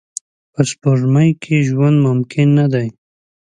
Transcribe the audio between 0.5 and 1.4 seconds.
په سپوږمۍ